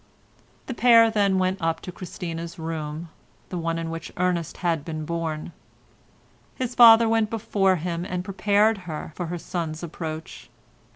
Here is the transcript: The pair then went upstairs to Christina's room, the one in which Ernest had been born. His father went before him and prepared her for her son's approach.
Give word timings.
The 0.65 0.73
pair 0.73 1.11
then 1.11 1.37
went 1.37 1.59
upstairs 1.61 1.81
to 1.83 1.91
Christina's 1.91 2.57
room, 2.57 3.09
the 3.49 3.57
one 3.59 3.77
in 3.77 3.91
which 3.91 4.11
Ernest 4.17 4.57
had 4.65 4.83
been 4.83 5.05
born. 5.05 5.51
His 6.55 6.73
father 6.73 7.07
went 7.07 7.29
before 7.29 7.75
him 7.75 8.03
and 8.05 8.25
prepared 8.25 8.79
her 8.89 9.11
for 9.15 9.27
her 9.27 9.37
son's 9.37 9.83
approach. 9.83 10.49